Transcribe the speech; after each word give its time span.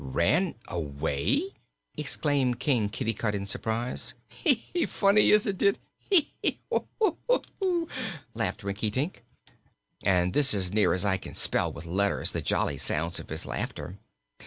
"Ran 0.03 0.55
away!" 0.67 1.51
exclaimed 1.95 2.59
King 2.59 2.89
Kitticut 2.89 3.35
in 3.35 3.45
surprise. 3.45 4.15
"Funny, 4.87 5.29
isn't 5.29 5.61
it? 5.61 5.77
Heh, 6.11 6.21
heh, 6.43 6.53
heh 6.71 6.79
woo, 6.97 7.43
hoo!" 7.59 7.87
laughed 8.33 8.63
Rinkitink, 8.63 9.23
and 10.01 10.33
this 10.33 10.55
is 10.55 10.69
as 10.69 10.73
near 10.73 10.93
as 10.93 11.05
I 11.05 11.17
can 11.17 11.35
spell 11.35 11.71
with 11.71 11.85
letters 11.85 12.31
the 12.31 12.41
jolly 12.41 12.79
sounds 12.79 13.19
of 13.19 13.29
his 13.29 13.45
laughter. 13.45 13.99